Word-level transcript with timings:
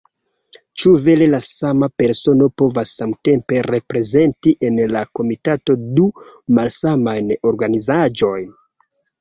Ĉu 0.83 0.93
vere 1.07 1.25
la 1.33 1.39
sama 1.47 1.89
persono 2.01 2.47
povas 2.61 2.93
samtempe 3.01 3.61
reprezenti 3.67 4.55
en 4.71 4.81
la 4.95 5.05
komitato 5.21 5.77
du 6.01 6.09
malsamajn 6.61 7.33
organizaĵojn? 7.53 8.51